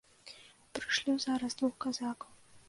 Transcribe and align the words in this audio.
Прышлю 0.77 1.15
зараз 1.27 1.51
двух 1.61 1.73
казакаў. 1.87 2.29